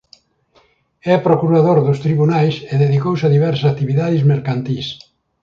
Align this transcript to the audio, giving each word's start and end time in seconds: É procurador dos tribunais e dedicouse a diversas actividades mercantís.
É 1.13 1.15
procurador 1.27 1.77
dos 1.87 2.01
tribunais 2.05 2.55
e 2.71 2.73
dedicouse 2.83 3.23
a 3.25 3.33
diversas 3.35 3.67
actividades 3.73 4.25
mercantís. 4.31 4.87